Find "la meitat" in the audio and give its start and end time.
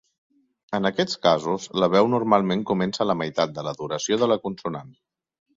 3.13-3.55